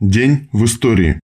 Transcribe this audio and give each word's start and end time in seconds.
День 0.00 0.50
в 0.52 0.66
истории. 0.66 1.18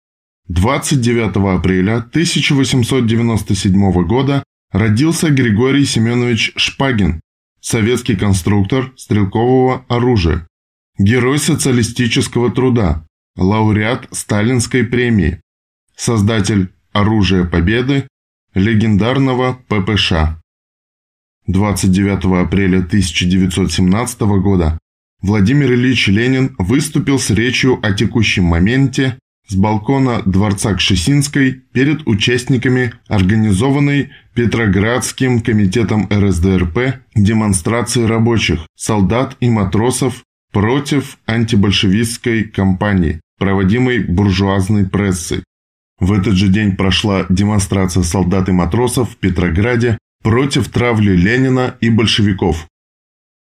29 0.48 1.58
апреля 1.58 1.98
1897 1.98 3.92
года 4.05 4.43
родился 4.71 5.31
Григорий 5.31 5.85
Семенович 5.85 6.53
Шпагин, 6.55 7.19
советский 7.61 8.16
конструктор 8.16 8.93
стрелкового 8.95 9.86
оружия, 9.89 10.47
герой 11.00 11.39
социалистического 11.39 12.52
труда, 12.52 13.07
лауреат 13.36 14.07
Сталинской 14.11 14.84
премии, 14.84 15.42
создатель 15.96 16.72
оружия 16.92 17.46
Победы, 17.46 18.08
легендарного 18.54 19.60
ППШ. 19.68 20.14
29 21.48 22.46
апреля 22.46 22.82
1917 22.82 24.22
года 24.44 24.78
Владимир 25.22 25.74
Ильич 25.74 26.08
Ленин 26.08 26.56
выступил 26.58 27.20
с 27.20 27.30
речью 27.30 27.78
о 27.84 27.92
текущем 27.92 28.46
моменте 28.46 29.20
с 29.50 29.56
балкона 29.56 30.22
Дворца 30.26 30.73
Кшесинской 30.76 31.62
перед 31.73 32.08
участниками 32.08 32.94
организованной 33.08 34.12
Петроградским 34.34 35.41
комитетом 35.41 36.08
РСДРП 36.10 37.02
демонстрации 37.16 38.04
рабочих, 38.04 38.62
солдат 38.76 39.36
и 39.41 39.50
матросов 39.50 40.24
против 40.54 41.18
антибольшевистской 41.26 42.44
кампании, 42.44 43.20
проводимой 43.40 43.99
буржуазной 43.99 44.88
прессой. 44.88 45.44
В 45.99 46.13
этот 46.13 46.36
же 46.36 46.48
день 46.48 46.77
прошла 46.77 47.26
демонстрация 47.27 48.04
солдат 48.04 48.48
и 48.48 48.54
матросов 48.54 49.12
в 49.12 49.16
Петрограде 49.18 49.98
против 50.24 50.70
травли 50.70 51.12
Ленина 51.12 51.76
и 51.82 51.90
большевиков. 51.90 52.68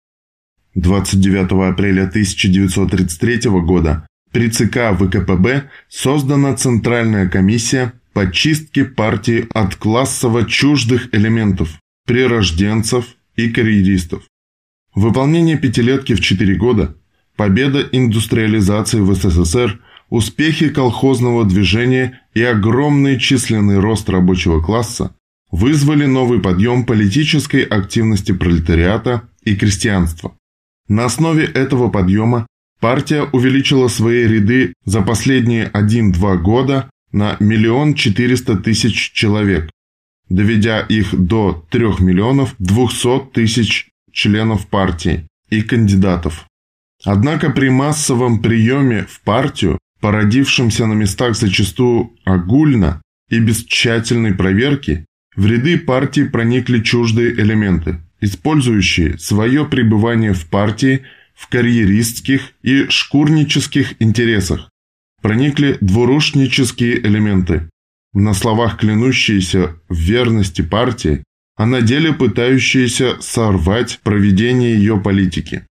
29 0.75 1.73
апреля 1.73 2.05
1933 2.05 3.51
года 3.61 4.07
при 4.33 4.49
ЦК 4.49 4.97
ВКПБ 4.99 5.71
создана 5.89 6.55
Центральная 6.57 7.29
комиссия 7.29 7.93
по 8.13 8.31
чистке 8.31 8.85
партии 8.85 9.47
от 9.53 9.77
классово 9.77 10.45
чуждых 10.45 11.15
элементов, 11.15 11.79
прирожденцев 12.07 13.05
и 13.37 13.51
карьеристов. 13.51 14.23
Выполнение 14.95 15.59
пятилетки 15.59 16.15
в 16.15 16.21
4 16.21 16.55
года, 16.57 16.97
победа 17.37 17.81
индустриализации 17.81 19.01
в 19.01 19.15
СССР– 19.15 19.81
Успехи 20.11 20.69
колхозного 20.69 21.45
движения 21.45 22.21
и 22.35 22.43
огромный 22.43 23.19
численный 23.19 23.81
рост 23.81 24.09
рабочего 24.09 24.61
класса 24.61 25.15
вызвали 25.51 26.05
новый 26.05 26.41
подъем 26.41 26.85
политической 26.85 27.63
активности 27.63 28.33
пролетариата 28.33 29.23
и 29.43 29.57
крестьянства. 29.57 30.37
На 30.89 31.07
основе 31.07 31.45
этого 31.45 31.89
подъема 31.89 32.47
партия 32.81 33.23
увеличила 33.33 33.89
свои 33.89 34.27
ряды 34.27 34.75
за 34.85 35.01
последние 35.01 35.71
1-2 35.71 36.39
года 36.39 36.91
на 37.11 37.37
миллион 37.41 37.95
четыреста 37.95 38.57
тысяч 38.57 39.13
человек, 39.13 39.71
доведя 40.29 40.81
их 40.81 41.13
до 41.13 41.67
3 41.71 42.01
миллионов 42.01 42.55
200 42.59 43.33
тысяч 43.33 43.89
членов 44.15 44.69
партии 44.69 45.27
и 45.51 45.61
кандидатов. 45.61 46.47
Однако 47.05 47.51
при 47.51 47.69
массовом 47.69 48.41
приеме 48.41 49.03
в 49.03 49.21
партию 49.21 49.79
породившимся 50.01 50.87
на 50.87 50.95
местах 50.95 51.37
зачастую 51.37 52.13
огульно 52.25 53.03
и 53.29 53.39
без 53.39 53.65
тщательной 53.65 54.35
проверки, 54.35 55.05
в 55.37 55.47
ряды 55.47 55.79
партии 55.79 56.23
проникли 56.23 56.81
чуждые 56.81 57.33
элементы, 57.33 58.01
использующие 58.21 59.19
свое 59.19 59.67
пребывание 59.67 60.33
в 60.33 60.47
партии 60.47 61.05
в 61.35 61.49
карьеристских 61.49 62.53
и 62.63 62.87
шкурнических 62.89 64.01
интересах. 64.01 64.71
Проникли 65.21 65.79
двурушнические 65.81 66.99
элементы, 67.01 67.69
на 68.13 68.35
словах 68.35 68.79
клянущиеся 68.79 69.77
в 69.89 69.97
верности 69.97 70.63
партии, 70.63 71.25
а 71.57 71.67
на 71.67 71.83
деле 71.83 72.13
пытающиеся 72.13 73.21
сорвать 73.21 74.01
проведение 74.03 74.75
ее 74.75 74.99
политики. 74.99 75.65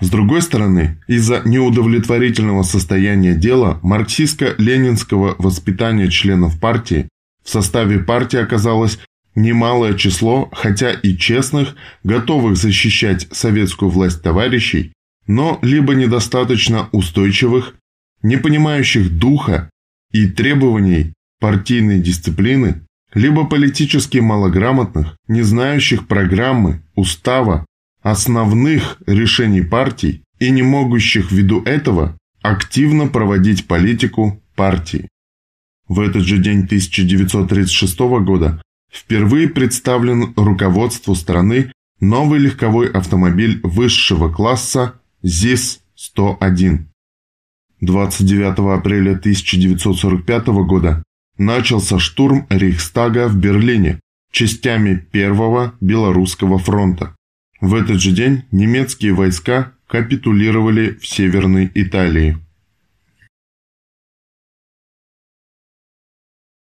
С 0.00 0.10
другой 0.10 0.42
стороны, 0.42 1.00
из-за 1.08 1.42
неудовлетворительного 1.44 2.62
состояния 2.62 3.34
дела 3.34 3.80
марксистско-ленинского 3.82 5.34
воспитания 5.38 6.08
членов 6.08 6.58
партии 6.60 7.08
в 7.44 7.50
составе 7.50 7.98
партии 7.98 8.38
оказалось 8.38 8.98
немалое 9.34 9.94
число, 9.94 10.48
хотя 10.52 10.92
и 10.92 11.16
честных, 11.16 11.74
готовых 12.04 12.56
защищать 12.56 13.26
советскую 13.32 13.90
власть 13.90 14.22
товарищей, 14.22 14.92
но 15.26 15.58
либо 15.62 15.94
недостаточно 15.94 16.88
устойчивых, 16.92 17.74
не 18.22 18.36
понимающих 18.36 19.18
духа 19.18 19.70
и 20.12 20.26
требований 20.26 21.12
партийной 21.40 22.00
дисциплины, 22.00 22.82
либо 23.14 23.46
политически 23.46 24.18
малограмотных, 24.18 25.16
не 25.28 25.42
знающих 25.42 26.06
программы, 26.06 26.82
устава, 26.94 27.66
основных 28.02 28.98
решений 29.06 29.62
партий 29.62 30.22
и 30.38 30.50
не 30.50 30.62
могущих 30.62 31.32
ввиду 31.32 31.62
этого 31.62 32.16
активно 32.42 33.08
проводить 33.08 33.66
политику 33.66 34.42
партии. 34.54 35.08
В 35.88 36.00
этот 36.00 36.22
же 36.22 36.38
день 36.38 36.64
1936 36.64 37.98
года 38.22 38.62
впервые 38.92 39.48
представлен 39.48 40.34
руководству 40.36 41.14
страны 41.14 41.72
новый 42.00 42.38
легковой 42.38 42.90
автомобиль 42.90 43.60
высшего 43.62 44.30
класса 44.30 45.00
ЗИС-101. 45.22 46.84
29 47.80 48.78
апреля 48.78 49.12
1945 49.12 50.46
года 50.46 51.02
начался 51.38 51.98
штурм 51.98 52.46
Рейхстага 52.50 53.28
в 53.28 53.36
Берлине 53.36 54.00
частями 54.30 55.06
Первого 55.10 55.74
Белорусского 55.80 56.58
фронта. 56.58 57.16
В 57.60 57.74
этот 57.74 58.00
же 58.00 58.12
день 58.12 58.44
немецкие 58.52 59.14
войска 59.14 59.72
капитулировали 59.86 60.98
в 61.00 61.06
Северной 61.06 61.70
Италии. 61.74 62.38